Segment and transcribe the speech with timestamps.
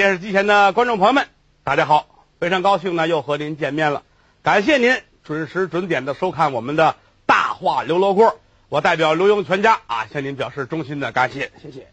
[0.00, 1.28] 电视机前的观众朋友们，
[1.62, 2.24] 大家好！
[2.38, 4.02] 非常高兴呢，又和您见面了。
[4.42, 6.96] 感谢您准时准点的收看我们的
[7.26, 8.40] 大话刘罗锅。
[8.70, 11.88] 我代表刘墉全家啊，向您表示衷心的感谢，谢谢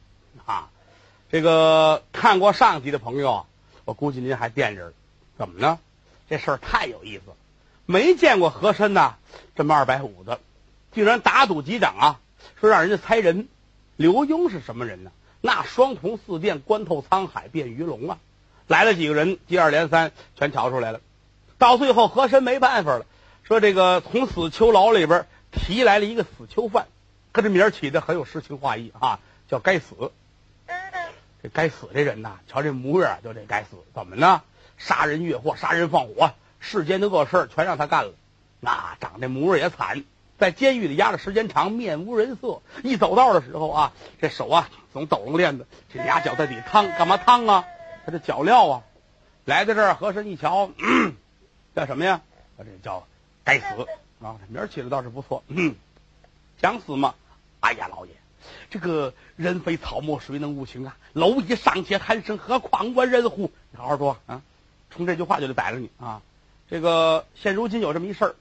[0.45, 0.69] 啊！
[1.29, 3.45] 这个看过上集的朋友，
[3.83, 4.93] 我估计您还惦着，
[5.37, 5.77] 怎么呢？
[6.29, 7.23] 这事儿太有意思，
[7.85, 9.17] 没见过和珅呐
[9.53, 10.39] 这么二百五的，
[10.93, 12.19] 竟然打赌几掌啊，
[12.61, 13.49] 说让人家猜人。
[13.97, 15.11] 刘墉是什么人呢？
[15.47, 18.17] 那双瞳似电，观透沧海变鱼龙啊！
[18.67, 20.99] 来了几个人，接二连三全瞧出来了。
[21.57, 23.05] 到最后，和珅没办法了，
[23.45, 26.87] 说这个从死囚牢里边提来了一个死囚犯，
[27.31, 30.11] 可这名起的很有诗情画意啊，叫该死。
[31.41, 34.41] 这该死这人呐，瞧这模样就这该死，怎么呢？
[34.77, 38.11] 杀人越货，杀人放火，世间的恶事全让他干了。
[38.59, 40.03] 那长这模样也惨。
[40.37, 42.61] 在监狱里压的时间长，面无人色。
[42.83, 47.65] 一走道的时候啊，这手啊总抖楞链子，这俩脚在底趟，干嘛趟啊？
[48.05, 48.83] 他这脚镣啊。
[49.45, 51.15] 来到这儿，和珅一瞧，嗯
[51.75, 52.21] 叫什么呀？
[52.57, 53.07] 我这叫
[53.43, 53.65] 该死
[54.21, 54.35] 啊！
[54.39, 55.43] 这名起的倒是不错。
[55.47, 55.75] 嗯
[56.61, 57.15] 想死吗？
[57.59, 58.11] 哎呀，老爷，
[58.69, 60.97] 这个人非草木，谁能无情啊？
[61.13, 63.51] 蝼蚁尚且贪生，何况我人乎？
[63.71, 64.41] 你好好说啊！
[64.91, 66.21] 从这句话就得逮着你啊！
[66.69, 68.35] 这个现如今有这么一事儿。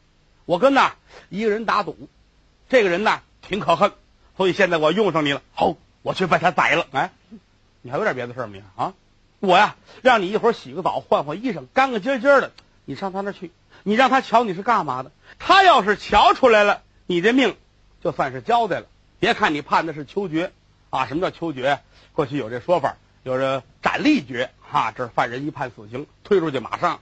[0.47, 0.95] 我跟呐
[1.29, 2.09] 一个人打赌，
[2.69, 3.93] 这个人呐挺可恨，
[4.37, 5.43] 所以现在我用上你了。
[5.53, 6.87] 好，我去把他宰了。
[6.93, 7.13] 哎，
[7.83, 8.95] 你还有点别的事儿没啊？
[9.41, 12.53] 我呀，让你一会儿洗个澡，换换衣裳，干干净净的。
[12.85, 13.51] 你上他那去，
[13.83, 15.11] 你让他瞧你是干嘛的。
[15.39, 17.57] 他要是瞧出来了，你这命
[18.03, 18.87] 就算是交代了。
[19.19, 20.53] 别看你判的是秋决
[20.91, 21.81] 啊，什么叫秋决？
[22.13, 27.01] 过去有这说法，有这斩立决哈，这犯人一判死刑，推出去马上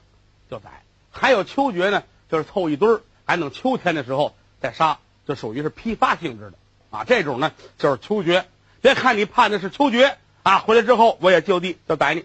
[0.51, 0.83] 就宰。
[1.11, 3.03] 还有秋决呢，就是凑一堆儿。
[3.25, 6.55] 还等秋天的时候再杀，这属于是批发性质的
[6.91, 7.05] 啊。
[7.05, 8.47] 这种呢就是秋决。
[8.81, 12.25] 别看你判的是秋决啊，回来之后我也就地就逮你，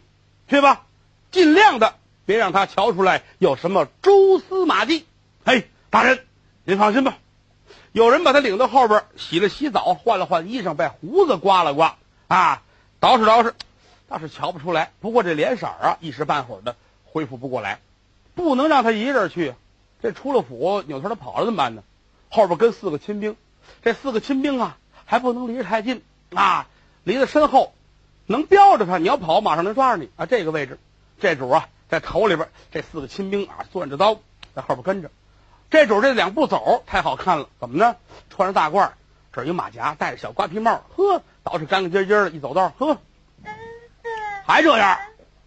[0.50, 0.84] 去吧。
[1.32, 5.06] 尽量的别让他瞧出来有什么蛛丝马迹。
[5.46, 6.26] 嘿，大人，
[6.66, 7.18] 您放心吧。
[7.92, 12.62] 有人把他领到后边洗了洗澡，换了换衣裳，把胡子刮了刮啊，
[13.00, 13.54] 捯饬捯饬，
[14.08, 14.92] 倒是瞧不出来。
[15.00, 17.80] 不过这脸色啊，一时半会儿的恢复不过来，
[18.36, 19.56] 不能让他一个人去。
[20.02, 21.84] 这出了府，扭头他跑了怎么办呢？
[22.30, 23.36] 后边跟四个亲兵，
[23.82, 26.68] 这四个亲兵啊，还不能离得太近啊，
[27.04, 27.74] 离得身后，
[28.28, 29.00] 能标着他。
[29.00, 30.28] 你要跑，马上能抓着你啊！
[30.28, 30.78] 这个位置，
[31.20, 34.20] 这主啊，在头里边，这四个亲兵啊，攥着刀
[34.54, 35.10] 在后边跟着。
[35.72, 37.96] 这主这两步走太好看了，怎么呢？
[38.30, 38.92] 穿着大褂，
[39.34, 42.98] 这有马甲，戴着小瓜皮帽，呵，捯饬干干净净的，一走道，呵，
[44.46, 45.00] 还这样，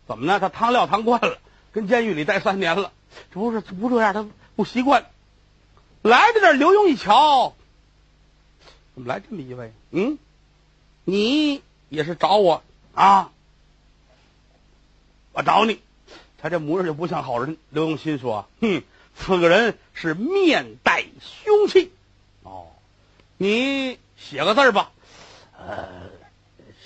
[0.09, 0.41] 怎么呢？
[0.41, 1.39] 他汤料汤惯了，
[1.73, 2.91] 跟监狱里待三年了，
[3.33, 4.27] 这不是不这样他。
[4.63, 5.11] 不习惯，
[6.03, 7.53] 来到这儿，刘墉一瞧，
[8.95, 9.73] 怎么来这么一位？
[9.91, 10.19] 嗯，
[11.03, 12.63] 你也是找我
[12.95, 13.33] 啊？
[15.33, 15.81] 我找你，
[16.39, 17.57] 他这模样就不像好人。
[17.71, 18.85] 刘墉心说：“哼，
[19.17, 21.91] 此个人是面带凶气。”
[22.45, 22.69] 哦，
[23.39, 24.93] 你写个字吧。
[25.59, 25.89] 呃，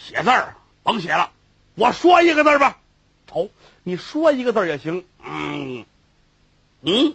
[0.03, 1.31] 写字儿甭写了，
[1.75, 2.79] 我说一个字吧。
[3.33, 3.51] 哦，
[3.83, 5.05] 你说一个字也行。
[5.23, 5.85] 嗯，
[6.81, 7.15] 嗯。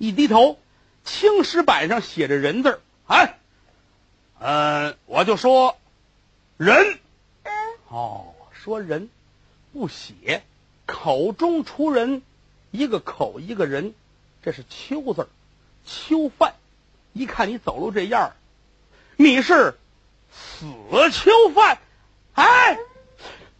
[0.00, 0.58] 一低头，
[1.04, 2.80] 青石板上写着“人”字儿。
[3.06, 3.38] 哎，
[4.38, 5.76] 呃，我就说
[6.56, 6.98] 人。
[7.88, 9.10] 哦，说人
[9.74, 10.42] 不写，
[10.86, 12.22] 口中出人，
[12.70, 13.92] 一个口一个人，
[14.42, 15.28] 这是秋字儿，
[15.84, 16.54] 囚犯。
[17.12, 18.32] 一看你走路这样
[19.16, 19.74] 你是
[20.32, 20.64] 死
[21.10, 21.76] 囚犯。
[22.32, 22.78] 哎，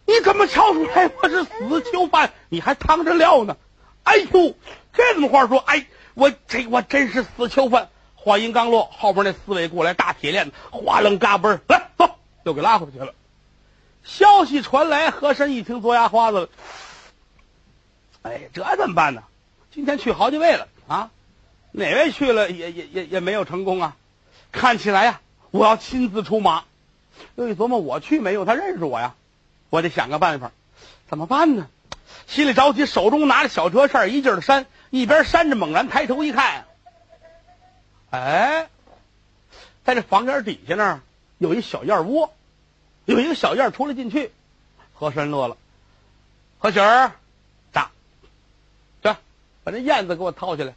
[0.05, 2.33] 你怎么瞧出来我是死囚犯？
[2.49, 3.57] 你还趟着料呢？
[4.01, 4.55] 哎呦，
[4.91, 5.59] 这怎么话说？
[5.59, 5.85] 哎。
[6.13, 7.89] 我这我真是死囚犯！
[8.15, 13.13] 话音刚落，后边那四位过来，大铁链子，哗楞嘎嘣来走，又给拉回去了。
[14.03, 16.49] 消息传来，和珅一听，嘬牙花子了。
[18.21, 19.23] 哎，这怎么办呢？
[19.73, 21.09] 今天去好几位了啊，
[21.71, 23.95] 哪位去了也也也也没有成功啊。
[24.51, 26.65] 看起来呀，我要亲自出马。
[27.35, 29.15] 又一琢磨，我去没有他认识我呀，
[29.69, 30.51] 我得想个办法，
[31.09, 31.67] 怎么办呢？
[32.27, 34.67] 心里着急，手中拿着小折扇，一劲儿的扇。
[34.91, 36.65] 一边扇着，猛然抬头一看，
[38.11, 38.69] 哎，
[39.83, 41.01] 在这房檐底下那儿
[41.39, 42.31] 有一小燕窝，
[43.05, 44.31] 有一个小燕出来进去。
[44.93, 45.57] 和珅乐了，
[46.59, 47.13] 和喜儿，
[47.73, 47.89] 炸，
[49.01, 49.15] 去
[49.63, 50.75] 把那燕子给我掏起来。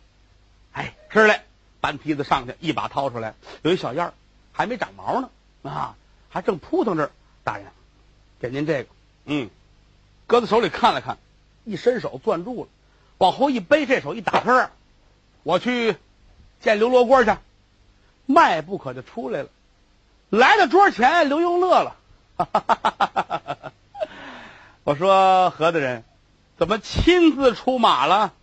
[0.73, 1.45] 哎，吃来，
[1.83, 4.15] 搬梯子上去，一把掏出来，有一小燕
[4.51, 5.29] 还没长毛呢，
[5.63, 5.95] 啊，
[6.31, 7.11] 还正扑腾着。
[7.43, 7.67] 大人，
[8.41, 8.89] 给您这个，
[9.27, 9.51] 嗯，
[10.27, 11.19] 搁在手里看了看，
[11.65, 12.71] 一伸手攥住了。
[13.25, 14.69] 往后一背，这手一打喷
[15.45, 15.97] 我去
[16.61, 17.35] 见刘罗锅去，
[18.27, 19.49] 迈步可就出来了。
[20.29, 21.97] 来到桌前，刘墉乐了，
[22.37, 23.73] 哈哈哈哈哈！
[24.85, 26.05] 我说何大人，
[26.59, 28.35] 怎么亲自出马了？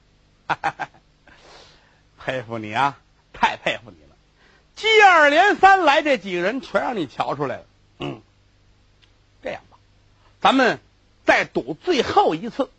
[2.17, 2.97] 佩服你啊，
[3.33, 4.15] 太佩服你了！
[4.75, 7.65] 接二连三来这几个人，全让你瞧出来了。
[7.99, 8.19] 嗯，
[9.43, 9.77] 这样吧，
[10.41, 10.79] 咱们
[11.23, 12.71] 再赌最后一次，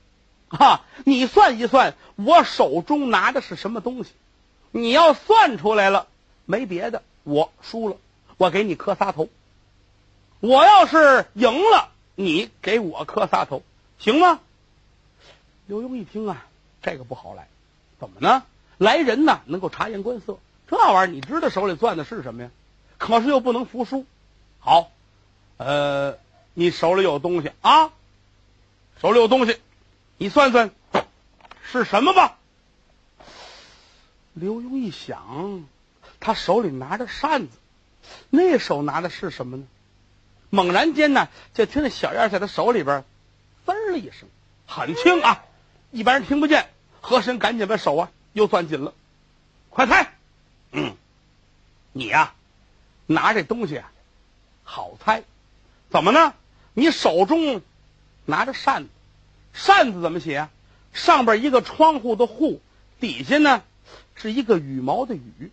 [0.53, 4.11] 哈，你算一算，我手中拿的是什么东西？
[4.71, 6.07] 你要算出来了，
[6.45, 7.97] 没别的，我输了，
[8.37, 9.29] 我给你磕仨头。
[10.41, 13.63] 我要是赢了，你给我磕仨头，
[13.99, 14.41] 行吗？
[15.67, 16.47] 刘墉一听啊，
[16.83, 17.49] 这个不好来，
[17.99, 18.43] 怎么呢？
[18.77, 22.51] 来人呐，能够察言观色，这玩意儿你知道手里攥的是什么呀？
[22.99, 24.05] 可是又不能服输。
[24.59, 24.91] 好，
[25.57, 26.19] 呃，
[26.55, 27.91] 你手里有东西啊，
[29.01, 29.59] 手里有东西，
[30.23, 30.71] 你算算
[31.73, 32.39] 是什么吧。
[34.35, 35.65] 刘墉一想，
[36.21, 37.57] 他手里拿着扇子，
[38.31, 39.65] 那手拿的是什么呢？
[40.49, 43.05] 猛然间呢，就听见小燕在他手里边
[43.67, 44.29] “滋”了一声，
[44.65, 45.43] 很轻啊，
[45.91, 46.71] 一般人听不见。
[47.01, 48.95] 和珅赶紧把手啊又攥紧了，
[49.71, 50.15] 快猜，
[50.71, 50.95] 嗯，
[51.91, 52.33] 你呀
[53.07, 53.91] 拿这东西啊
[54.63, 55.25] 好猜，
[55.91, 56.33] 怎么呢？
[56.75, 57.61] 你手中
[58.25, 58.89] 拿着扇子，
[59.53, 60.51] 扇子怎么写啊？
[60.93, 62.61] 上边一个窗户的户，
[63.01, 63.63] 底下呢
[64.15, 65.51] 是一个羽毛的羽，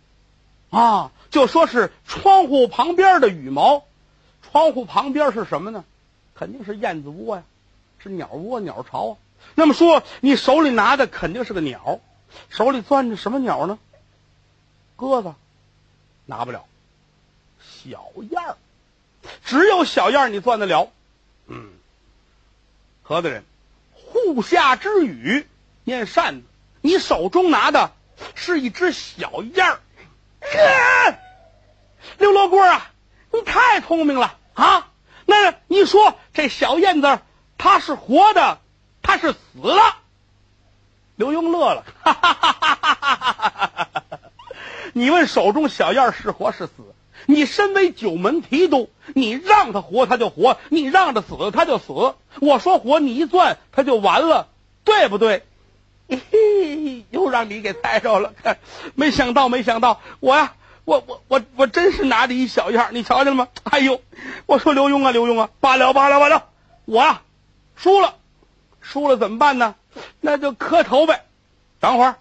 [0.70, 3.84] 啊，就说是窗户旁边的羽毛。
[4.42, 5.84] 窗户旁边是什么呢？
[6.34, 7.42] 肯定是燕子窝呀，
[7.98, 9.16] 是鸟窝、鸟巢啊。
[9.54, 12.00] 那么说，你手里拿的肯定是个鸟，
[12.48, 13.78] 手里攥着什么鸟呢？
[14.96, 15.34] 鸽子，
[16.26, 16.64] 拿不了。
[17.60, 18.56] 小燕儿，
[19.44, 20.90] 只有小燕儿你攥得了。
[21.46, 21.70] 嗯，
[23.02, 23.44] 何大人，
[24.34, 25.46] 户下之语
[25.84, 26.46] 念扇子，
[26.80, 27.92] 你手中拿的
[28.34, 29.80] 是一只小燕儿。
[32.18, 32.90] 刘罗锅啊，
[33.32, 34.88] 你太聪明了啊！
[35.26, 37.18] 那你说这小燕子，
[37.58, 38.58] 它是活的？
[39.02, 39.96] 它是死了，
[41.16, 43.88] 刘墉乐了，哈哈哈哈哈哈！
[44.92, 46.89] 你问手中小燕是活是死？
[47.26, 52.14] 你身为九门提督，你让他活他就活，你让他死他就死。
[52.40, 54.48] 我说活，你一攥他就完了，
[54.84, 55.44] 对不对？
[56.08, 58.34] 嘿， 又让你给猜着了，
[58.94, 63.48] 没想到，没想到，我呀，我我我我真是拿着一小样你瞧见了吗？
[63.64, 64.00] 哎呦，
[64.46, 66.46] 我说刘墉啊，刘墉啊，罢了罢了罢了，
[66.84, 67.22] 我啊
[67.76, 68.16] 输了。
[68.82, 69.74] 输了怎么办呢？
[70.20, 71.24] 那就磕头呗。
[71.80, 72.16] 等会儿，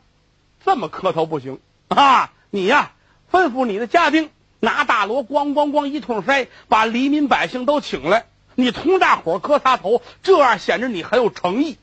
[0.64, 2.32] 这么磕头不行啊！
[2.50, 2.92] 你呀，
[3.32, 8.26] 吩咐你的家丁拿大锣咣咣咣一通筛，把黎民百姓都请来，
[8.56, 11.78] 你同大伙磕仨头，这样显着你很有诚意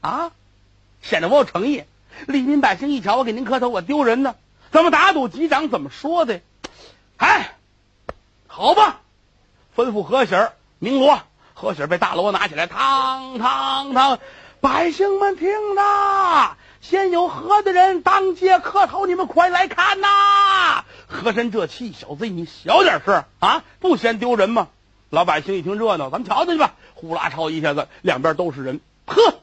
[0.00, 0.30] 啊！
[1.02, 1.84] 显得我有诚意。
[2.26, 4.34] 黎民百姓一瞧，我给您磕头，我丢人呢。
[4.70, 6.40] 怎么打赌局长怎么说的？
[7.16, 7.56] 哎，
[8.46, 9.00] 好吧，
[9.76, 11.20] 吩咐何喜儿鸣锣。
[11.54, 14.18] 何喜儿被大锣拿起来，嘡嘡嘡！
[14.60, 20.84] 百姓们听着，先有何的人当街磕头，你们快来看呐！
[21.06, 24.68] 和珅这气，小子你小点声啊，不嫌丢人吗？
[25.08, 26.74] 老百姓一听热闹，咱们瞧瞧去吧！
[26.94, 28.80] 呼啦超一下子，两边都是人。
[29.06, 29.34] 呵，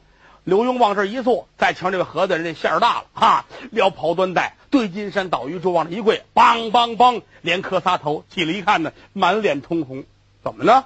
[0.44, 3.46] 刘墉往这一坐，再瞧这个何大人，这馅儿大了啊！
[3.70, 8.22] 撩袍端带，对金山倒玉柱往这一跪，梆梆梆，连磕仨头。
[8.28, 10.04] 起来一看呢，满脸通红，
[10.44, 10.84] 怎么呢？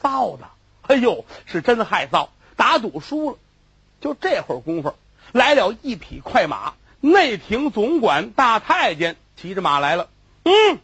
[0.00, 0.44] 臊的，
[0.82, 2.28] 哎呦，是真害臊！
[2.54, 3.38] 打赌输了，
[4.00, 4.94] 就这会儿功夫，
[5.32, 10.08] 来了一匹快马，内廷总管大太监骑着马来了。
[10.44, 10.78] 嗯，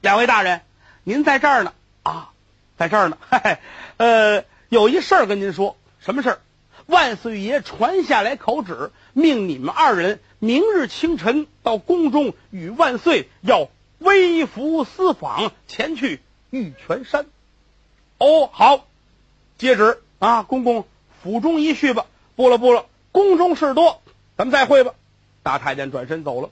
[0.00, 0.62] 两位大人，
[1.04, 2.30] 您在这儿呢啊，
[2.76, 3.18] 在这儿呢。
[3.30, 3.58] 嘿嘿，
[3.96, 6.40] 呃，有一事儿跟您说，什么事儿？
[6.86, 13.68] 万岁爷传下来口旨，命你们二人明日清晨到宫中与万岁要
[13.98, 16.20] 微服私访，前去
[16.50, 17.26] 玉泉山。
[18.18, 18.86] 哦，好，
[19.56, 20.42] 接旨啊！
[20.42, 20.84] 公公
[21.22, 22.06] 府中一叙吧。
[22.34, 24.02] 不了，不了，宫中事多，
[24.36, 24.92] 咱们再会吧。
[25.42, 26.50] 大太监转身走了。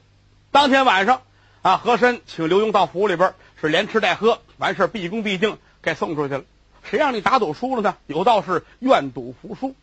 [0.50, 1.22] 当天晚上
[1.62, 6.44] 啊，和珅请刘墉到府里边，是连吃带喝，完事毕恭毕敬，给送出去了。
[6.82, 7.96] 谁让你打赌输了呢？
[8.06, 9.74] 有道是愿赌服输。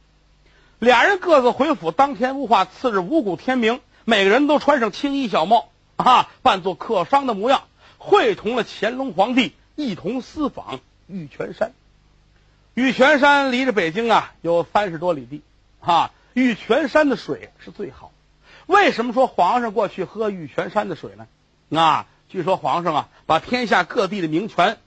[0.80, 1.92] 俩人各自回府。
[1.92, 7.64] 当天无话，次日五谷天明，每个人都穿上青衣小帽啊，扮作客商的模样，
[7.98, 10.80] 会同了乾隆皇帝一同私访。
[11.08, 11.74] 玉泉山，
[12.74, 15.44] 玉泉山离着北京啊有三十多里地，
[15.80, 18.12] 哈，玉泉山的水是最好。
[18.66, 21.28] 为什么说皇上过去喝玉泉山的水呢？
[21.80, 24.78] 啊，据说皇上啊把天下各地的名泉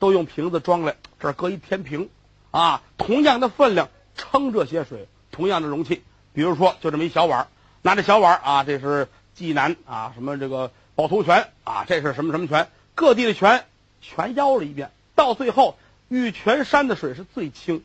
[0.00, 2.10] 都用瓶子装来，这儿搁一天平，
[2.50, 6.02] 啊，同样的分量称这些水，同样的容器。
[6.32, 7.46] 比如说，就这么一小碗，
[7.82, 13.64] 拿着小碗啊，这是济南啊什么这个趵突泉啊，这是什么什么泉，各地的泉
[14.00, 14.90] 全邀了一遍。
[15.14, 15.78] 到最后，
[16.08, 17.84] 玉泉山的水是最清，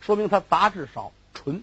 [0.00, 1.62] 说明它杂质少、纯。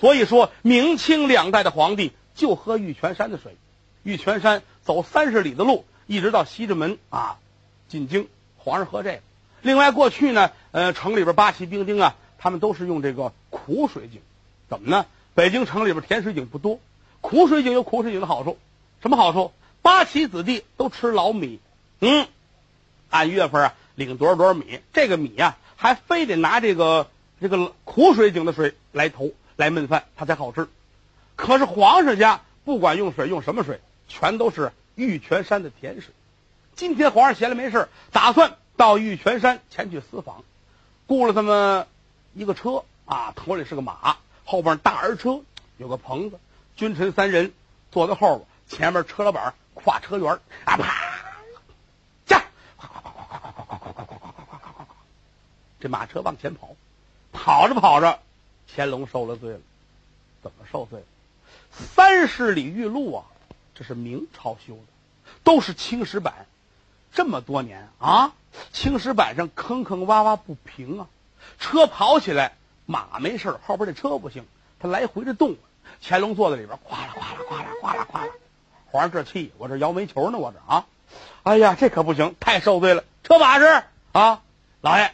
[0.00, 3.56] 所以说明清两代的皇帝就喝玉泉山的水。
[4.02, 7.38] 玉泉山走三十里的路，一直到西直门啊，
[7.88, 9.20] 进京，皇上喝这个。
[9.62, 14.20] 另外，过去呢，呃，城里边八旗兵丁啊，他们都是用这个苦水井。
[14.68, 15.06] 怎么呢？
[15.34, 16.80] 北京城里边甜水井不多，
[17.20, 18.58] 苦水井有苦水井的好处。
[19.00, 19.52] 什么好处？
[19.80, 21.60] 八旗子弟都吃老米，
[22.00, 22.26] 嗯，
[23.10, 27.08] 按月份啊领多少多少米，这个米呀还非得拿这个
[27.40, 30.68] 这个苦水井的水来投来焖饭，它才好吃。
[31.36, 36.12] 可是皇上家不管用水用什么水，全都是玉泉山的甜水。
[36.74, 40.44] 今天皇上闲着没事打算到玉泉山前去私访，
[41.06, 41.86] 雇了这么
[42.32, 45.40] 一个车啊，头里是个马，后边大儿车
[45.76, 46.38] 有个棚子，
[46.76, 47.52] 君臣三人
[47.92, 50.94] 坐在后边，前面车老板跨车辕啊啪，
[52.26, 52.42] 驾，
[55.78, 56.74] 这马车往前跑，
[57.32, 58.18] 跑着跑着，
[58.72, 59.60] 乾隆受了罪了。
[60.42, 61.02] 怎么受罪？
[61.72, 63.24] 三十里玉路啊，
[63.74, 66.46] 这是明朝修的，都是青石板。
[67.12, 68.32] 这么多年啊，
[68.72, 71.06] 青石板上坑坑洼洼不平啊，
[71.58, 72.56] 车跑起来，
[72.86, 74.44] 马没事后边这车不行，
[74.78, 75.56] 它来回的动。
[76.02, 78.32] 乾隆坐在里边，哗啦哗啦哗啦哗啦哗啦。
[78.90, 80.86] 皇上这气，我这摇煤球呢，我这啊，
[81.42, 83.04] 哎呀，这可不行，太受罪了。
[83.22, 84.42] 车把式啊，
[84.80, 85.12] 老爷，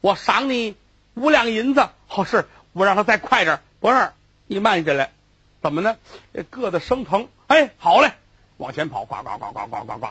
[0.00, 0.74] 我赏你
[1.14, 1.88] 五两银子。
[2.06, 3.60] 好是，我让他再快点。
[3.80, 4.12] 不是，
[4.46, 5.10] 你慢下来。
[5.62, 5.96] 怎么呢？
[6.32, 7.28] 这硌得生疼。
[7.46, 8.12] 哎，好嘞，
[8.56, 10.06] 往前跑，呱呱呱呱呱呱呱。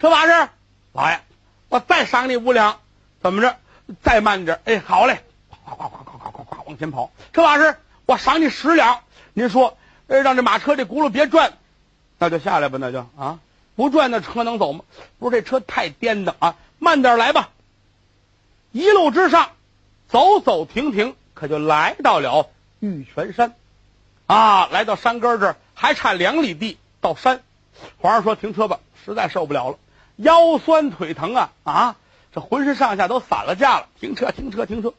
[0.00, 0.48] 车把式，
[0.92, 1.20] 老爷，
[1.68, 2.80] 我再赏你五两。
[3.20, 3.56] 怎么着？
[4.02, 4.60] 再慢点。
[4.64, 5.22] 哎，好嘞，
[5.64, 7.10] 呱呱呱呱呱呱呱往前跑。
[7.32, 9.00] 车把式，我赏你十两。
[9.32, 11.52] 您说，让这马车这轱辘别转。
[12.18, 13.40] 那就下来吧，那就啊，
[13.74, 14.84] 不转那车能走吗？
[15.18, 17.50] 不是这车太颠的啊，慢点来吧。
[18.72, 19.50] 一路之上，
[20.08, 22.48] 走走停停，可就来到了
[22.80, 23.54] 玉泉山，
[24.26, 27.42] 啊，来到山根这儿还差两里地到山。
[27.98, 29.78] 皇上说停车吧，实在受不了了，
[30.16, 31.96] 腰酸腿疼啊啊，
[32.32, 33.88] 这浑身上下都散了架了。
[34.00, 34.94] 停车，停车，停车，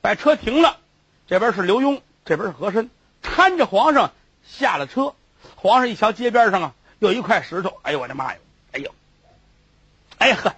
[0.00, 0.78] 把车停了。
[1.26, 2.88] 这边是刘墉，这边是和珅，
[3.22, 4.12] 搀着皇上
[4.46, 5.14] 下了车。
[5.56, 8.38] 皇上一瞧，街边上啊有一块石头，哎呦我的妈呀！
[8.72, 8.94] 哎呦，
[10.18, 10.54] 哎呀呵，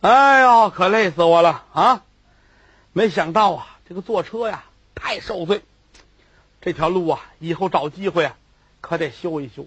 [0.00, 2.02] 哎呦，可累死我了啊！
[2.92, 4.64] 没想到啊，这个坐车呀
[4.94, 5.62] 太受罪，
[6.60, 8.36] 这条路啊以后找机会啊
[8.82, 9.66] 可得修一修。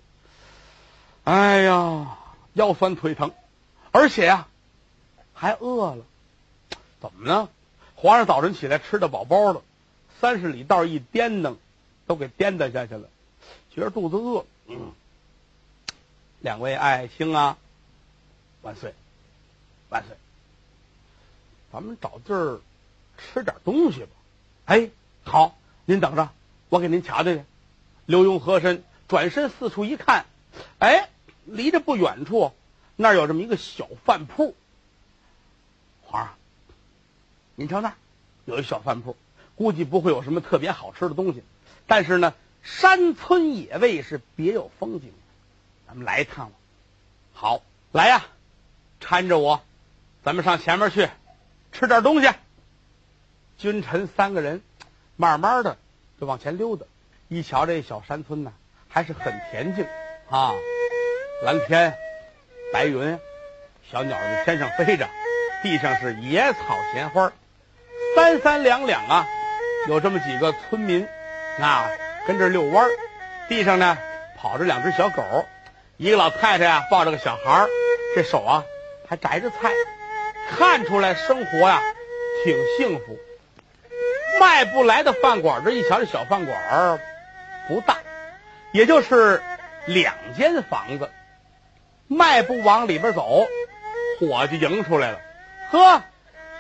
[1.24, 2.18] 哎呀，
[2.54, 3.34] 腰酸腿疼，
[3.92, 4.48] 而且呀
[5.34, 6.06] 还饿了，
[7.00, 7.50] 怎么呢？
[7.96, 9.62] 皇上早晨起来吃的饱饱的，
[10.20, 11.58] 三十里道一颠蹬，
[12.06, 13.10] 都给颠倒下去了。
[13.74, 14.92] 觉得肚子饿，嗯，
[16.40, 17.58] 两位爱卿啊，
[18.62, 18.94] 万岁，
[19.90, 20.16] 万岁！
[21.72, 22.60] 咱们找地儿
[23.34, 24.08] 吃点东西吧。
[24.66, 24.90] 哎，
[25.24, 26.30] 好，您等着，
[26.70, 27.44] 我给您瞧瞧去。
[28.06, 30.26] 刘墉和珅转身四处一看，
[30.80, 31.10] 哎，
[31.46, 32.54] 离着不远处，
[32.96, 34.56] 那儿有这么一个小饭铺。
[36.04, 36.36] 皇上，
[37.56, 37.96] 您瞧那儿
[38.46, 39.16] 有一小饭铺，
[39.56, 41.44] 估计不会有什么特别好吃的东西，
[41.88, 42.34] 但是呢。
[42.64, 45.12] 山村野味是别有风景，
[45.88, 46.56] 咱们来一趟吧。
[47.34, 48.24] 好，来呀，
[49.00, 49.64] 搀着我，
[50.24, 51.10] 咱们上前面去
[51.72, 52.30] 吃点东西。
[53.62, 54.64] 君臣三个人
[55.16, 55.78] 慢慢的
[56.20, 56.88] 就往前溜达，
[57.28, 58.52] 一瞧这小山村呢，
[58.90, 59.86] 还是很恬静
[60.32, 60.56] 啊，
[61.44, 61.96] 蓝天
[62.74, 63.20] 白云，
[63.92, 65.08] 小鸟在天上飞着，
[65.62, 67.32] 地上是野草闲花，
[68.16, 69.28] 三三两两啊，
[69.88, 71.08] 有这么几个村民
[71.60, 71.88] 啊。
[72.26, 72.90] 跟这遛弯儿，
[73.48, 73.96] 地上呢
[74.38, 75.46] 跑着两只小狗，
[75.98, 77.70] 一个老太太呀抱着个小孩儿，
[78.16, 78.64] 这手啊
[79.08, 79.72] 还摘着菜，
[80.50, 81.80] 看出来生活呀
[82.44, 83.20] 挺幸福。
[84.42, 87.00] 迈不来的饭馆这一瞧这小饭馆儿
[87.68, 87.98] 不大，
[88.72, 89.44] 也就是
[89.86, 91.12] 两间房子。
[92.08, 93.46] 迈步往里边走，
[94.20, 95.20] 伙计迎出来了。
[95.70, 96.02] 呵，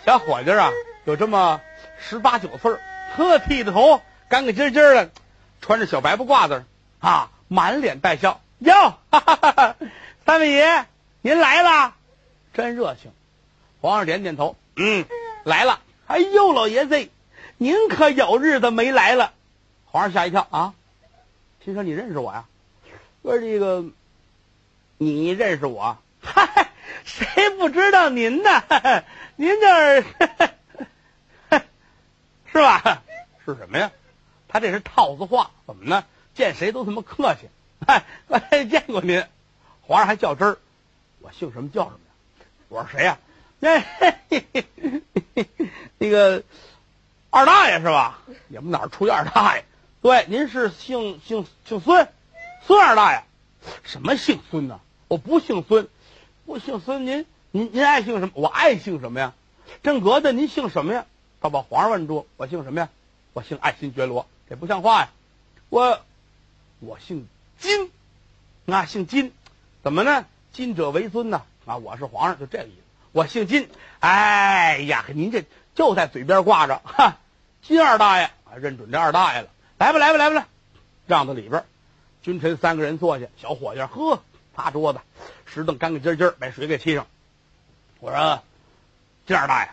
[0.05, 0.69] 小伙计啊，
[1.05, 1.59] 有这么
[1.97, 2.77] 十八九岁，
[3.17, 5.09] 呵，剃的头干干净净的。
[5.59, 6.63] 穿着小白布褂子
[6.99, 8.73] 啊，满脸带笑哟，
[9.09, 9.75] 哈哈哈哈
[10.23, 10.85] 三位爷
[11.21, 11.95] 您来了，
[12.53, 13.11] 真热情。
[13.81, 15.03] 皇上点点头，嗯，
[15.43, 15.79] 来了。
[16.05, 17.09] 哎呦，老爷子，
[17.61, 19.33] 您可有日子没来了。
[19.85, 20.73] 皇上吓一跳啊，
[21.59, 22.45] 听说你认识我呀？
[23.21, 23.85] 说这个，
[24.97, 25.99] 你认识我？
[26.23, 26.71] 嗨，
[27.05, 28.49] 谁不知道您呢？
[29.37, 30.01] 您这
[32.51, 33.03] 是吧？
[33.45, 33.91] 是什么呀？
[34.47, 36.03] 他这是套子话，怎么呢？
[36.33, 37.41] 见谁都他妈客气。
[37.85, 38.05] 嗨，
[38.65, 39.23] 见过您，
[39.81, 40.57] 皇上还较真儿。
[41.19, 42.11] 我姓什么叫什么呀？
[42.69, 43.19] 我是谁呀？
[43.59, 43.83] 那
[45.99, 46.41] 那个
[47.31, 48.19] 二大爷是吧？
[48.49, 49.65] 你们哪儿出一二大爷？
[50.01, 52.09] 对，您是姓姓姓孙，
[52.67, 53.23] 孙二大爷。
[53.83, 54.81] 什么姓孙呢？
[55.07, 55.87] 我不姓孙，
[56.45, 57.07] 我姓孙。
[57.07, 58.31] 您您您爱姓什么？
[58.35, 59.33] 我爱姓什么呀？
[59.81, 61.05] 正格的，您姓什么呀？
[61.39, 62.89] 他把皇上问住，我姓什么呀？
[63.31, 65.09] 我姓爱新觉罗，这不像话呀！
[65.69, 66.01] 我
[66.81, 67.89] 我姓金，
[68.65, 69.31] 啊，姓金，
[69.83, 70.25] 怎么呢？
[70.51, 71.43] 金者为尊呐！
[71.65, 72.81] 啊，我是皇上，就这个意思。
[73.13, 73.69] 我姓金。
[73.99, 75.45] 哎呀，您这
[75.75, 77.17] 就在嘴边挂着，哈，
[77.61, 79.47] 金二大爷啊，认准这二大爷了。
[79.77, 80.45] 来吧，来吧，来吧，来，
[81.07, 81.63] 让到里边。
[82.21, 84.21] 君臣三个人坐下，小伙计呵，
[84.55, 84.99] 擦桌子，
[85.45, 87.07] 石凳干干净净，把水给沏上。
[87.99, 88.43] 我说
[89.25, 89.71] ：“金二大爷。”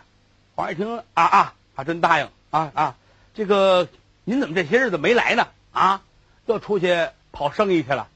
[0.55, 2.95] 皇上一听啊啊，还真答应啊啊！
[3.33, 3.87] 这个
[4.23, 5.47] 您怎么这些日子没来呢？
[5.71, 6.01] 啊，
[6.45, 8.07] 又出去跑生意去了。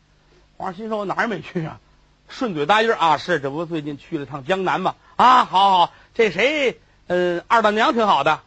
[0.58, 1.80] 皇上心说：“我哪儿没去啊？”
[2.28, 4.96] 顺嘴答应啊，是，这不最近去了趟江南吗？
[5.16, 6.80] 啊，好好，这谁？
[7.08, 8.40] 嗯，二大娘挺好的。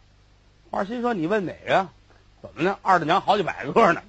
[0.71, 1.87] 皇上心说：“你问哪个？
[2.41, 2.77] 怎么呢？
[2.81, 4.01] 二大娘好几百个呢。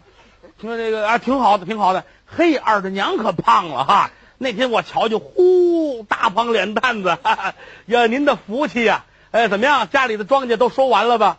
[0.59, 2.05] 听说这个啊，挺好的，挺好的。
[2.26, 4.11] 嘿，二大娘可胖了哈！
[4.38, 7.55] 那天我瞧见，呼，大胖脸蛋子，哈哈
[7.87, 9.88] 呀，您的福气呀！”哎，怎么样？
[9.90, 11.38] 家里的庄稼都收完了吧？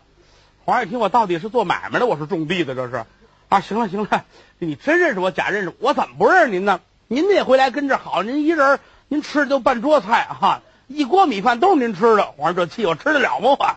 [0.66, 3.04] 皇上一听，我到底是做买卖的，我是种地的，这是
[3.50, 3.60] 啊。
[3.62, 4.26] 行了行了，
[4.60, 6.80] 你真认识我，假认识我，怎么不认识您呢？
[7.08, 12.34] 您那回来跟这好，您一人您吃就半桌菜哈，一锅米饭都是您吃的。
[12.36, 13.50] 皇上这气，我吃得了吗？
[13.60, 13.76] 我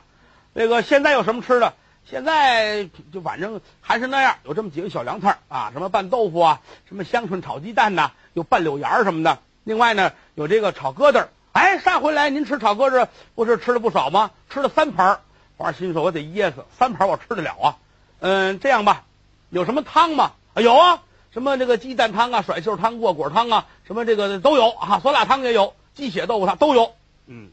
[0.54, 1.74] 那个现在有什么吃的？
[2.04, 9.38] 现在就反正还是那样，有这么几个小凉菜啊，什么拌豆腐啊，什么香椿炒鸡蛋呐，有拌柳芽什么的。
[9.62, 11.26] 另外呢，有这个炒疙瘩。
[11.52, 14.30] 哎，上回来您吃炒鸽子不是吃了不少吗？
[14.48, 15.20] 吃了三盘
[15.58, 17.76] 皇上心说：“我得噎死三盘，我吃得了啊。”
[18.20, 19.04] 嗯，这样吧，
[19.50, 20.32] 有什么汤吗？
[20.56, 24.98] 有啊，什么这个鸡蛋汤啊、甩袖汤、过果汤啊，什么这个都有啊。
[25.00, 26.94] 酸辣汤也有，鸡血豆腐汤都有。
[27.34, 27.50] 嗯，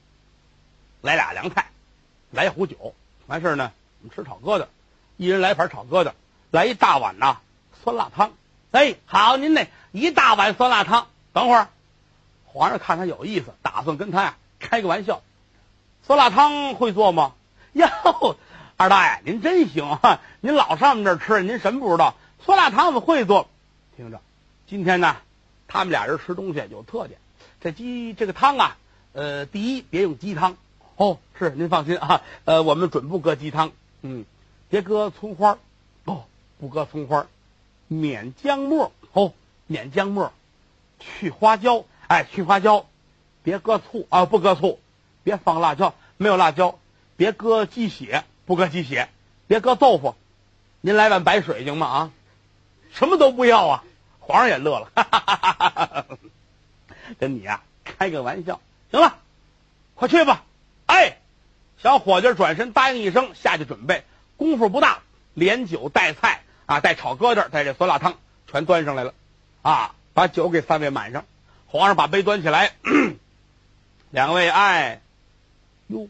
[1.01, 1.67] 来俩凉菜，
[2.31, 2.93] 来一壶酒，
[3.27, 3.71] 完事儿呢，
[4.01, 4.65] 我们吃炒疙瘩，
[5.15, 6.12] 一人来盘炒疙瘩，
[6.51, 7.38] 来一大碗呐
[7.82, 8.34] 酸辣汤。
[8.71, 11.69] 哎，好，您那一大碗酸辣汤，等会儿。
[12.43, 15.21] 皇上看他有意思，打算跟他呀开个玩笑。
[16.06, 17.34] 酸辣汤会做吗？
[17.71, 17.88] 哟，
[18.75, 19.97] 二大爷您真行，
[20.41, 22.15] 您老上我们这儿吃，您什么不知道？
[22.43, 23.47] 酸辣汤我们会做。
[23.95, 24.19] 听着，
[24.67, 25.15] 今天呢，
[25.69, 27.17] 他们俩人吃东西有特点。
[27.62, 28.77] 这鸡这个汤啊，
[29.13, 30.58] 呃，第一别用鸡汤。
[30.95, 34.26] 哦，是您放心啊，呃，我们准不搁鸡汤，嗯，
[34.69, 35.58] 别搁葱花
[36.06, 36.26] 哦，
[36.60, 37.28] 不搁葱花
[37.88, 39.34] 免姜末哦，
[39.67, 40.34] 免姜末
[41.00, 41.86] 去花椒。
[42.08, 42.88] 哎，去花椒，
[43.43, 44.08] 别搁醋。
[44.10, 44.80] 啊，不搁醋，
[45.24, 46.80] 别放辣椒，没有辣椒，
[47.17, 49.10] 别搁鸡血，不搁鸡血，
[49.45, 50.15] 别搁豆腐，
[50.82, 51.88] 您来碗白水行吗？
[51.88, 52.12] 啊，
[52.91, 53.84] 什么都不要啊！
[54.19, 56.06] 皇上也乐了，哈哈哈哈哈！
[57.19, 58.60] 跟你呀开个玩笑，
[58.91, 59.17] 行了，
[59.95, 60.43] 快去吧。
[60.86, 61.17] 哎，
[61.82, 64.04] 小伙计转身答应一声，下去准备。
[64.38, 64.99] 功夫不大，
[65.34, 68.17] 连酒带菜啊，带炒疙瘩，带这酸辣汤，
[68.49, 69.13] 全端上来了，
[69.62, 71.25] 啊，把酒给三位满上。
[71.67, 72.73] 皇上把杯端起来，
[74.10, 75.02] 两位爱，
[75.88, 76.08] 哟，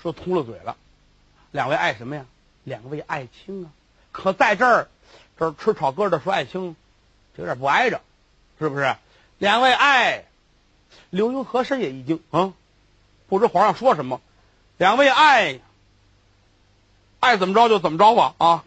[0.00, 0.76] 说通了嘴了。
[1.50, 2.24] 两位爱什么呀？
[2.64, 3.70] 两位爱卿啊！
[4.12, 4.88] 可在这儿，
[5.38, 6.76] 这儿吃炒疙瘩说爱卿，
[7.36, 8.00] 有点不挨着，
[8.58, 8.96] 是不是？
[9.38, 10.24] 两位爱，
[11.10, 12.54] 刘墉和珅也一惊啊，
[13.28, 14.20] 不知皇上说什么。
[14.78, 15.60] 两位爱，
[17.18, 18.64] 爱怎么着就怎么着吧啊，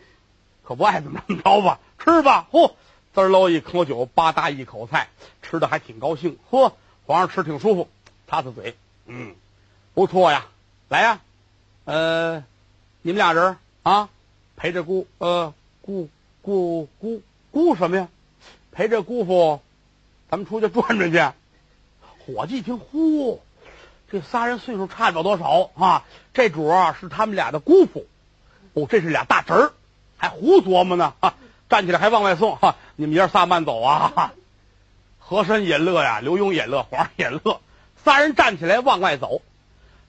[0.64, 2.74] 可不爱怎么怎么着吧，吃吧，嚯！
[3.14, 5.10] 滋喽一口酒，吧嗒一口菜，
[5.42, 6.38] 吃的还挺高兴。
[6.50, 6.74] 呵，
[7.06, 7.88] 皇上吃挺舒服，
[8.28, 8.76] 擦擦嘴，
[9.06, 9.36] 嗯，
[9.94, 10.48] 不错呀。
[10.90, 11.22] 来呀，
[11.86, 12.44] 呃，
[13.04, 14.10] 你们俩人啊，
[14.56, 16.10] 陪着姑呃姑
[16.42, 18.08] 姑姑姑什么呀？
[18.72, 19.62] 陪着姑父，
[20.30, 21.18] 咱们出去转转去。
[22.26, 23.42] 伙计一听，呼，
[24.12, 26.04] 这仨人岁数差不了多少啊。
[26.34, 28.06] 这主啊是他们俩的姑父，
[28.74, 29.74] 哦，这是俩大侄儿，
[30.18, 31.36] 还胡琢磨呢啊。
[31.70, 32.76] 站起来还往外送哈！
[32.98, 34.34] 你们爷仨慢走啊！
[35.18, 37.62] 和珅也乐呀，刘墉也乐，皇上也乐。
[38.04, 39.42] 仨人站起来往外走，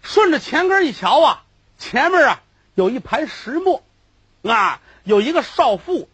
[0.02, 1.44] 顺着前根一瞧啊，
[1.78, 2.42] 前面啊
[2.74, 3.82] 有一盘石磨，
[4.42, 6.06] 啊，有一个少妇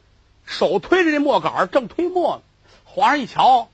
[0.44, 2.42] 手推着这磨杆正推磨呢。
[2.84, 3.68] 皇上一瞧，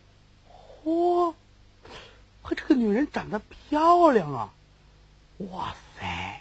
[0.82, 1.34] 嚯，
[2.46, 4.50] 可，这个女人长得漂亮啊！
[5.38, 6.40] 哇塞！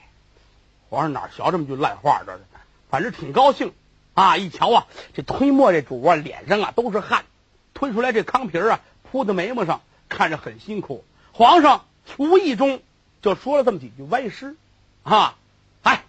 [0.90, 2.22] 皇上哪学这么句烂话？
[2.26, 2.44] 这是，
[2.90, 3.74] 反正挺高兴。
[4.14, 4.38] 啊！
[4.38, 7.26] 一瞧啊，这推磨这主啊，脸上啊都是汗，
[7.74, 11.04] 推出来这糠皮啊铺在眉毛上，看着很辛苦。
[11.34, 11.84] 皇上
[12.18, 12.82] 无意中
[13.22, 14.56] 就说了这么几句歪诗，
[15.04, 15.36] 啊，
[15.84, 16.06] 哎，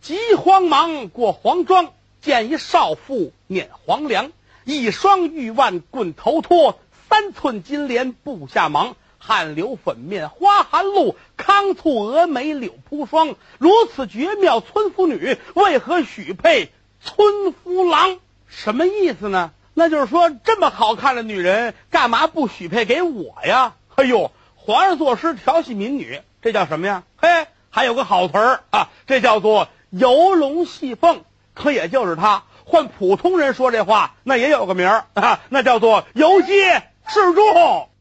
[0.00, 4.32] 急慌忙过黄庄，见一少妇念黄粱，
[4.64, 6.80] 一双玉腕棍头托，
[7.14, 13.36] 三寸金莲布下忙，汗流粉面花含露，康簇蛾眉柳铺霜。
[13.58, 18.18] 如此绝妙村夫女，为何许配村夫郎？
[18.48, 19.52] 什么意思呢？
[19.74, 23.74] 那就是说，这么好看的女人，干嘛不许配给我呀？
[23.94, 27.04] 哎呦，皇上作诗调戏民女，这叫什么呀？
[27.16, 31.22] 嘿，还有个好词儿啊，这叫做游龙戏凤。
[31.54, 37.93] 可也就是他，换普通人说这话，那也有个名儿啊，那叫做游街示众。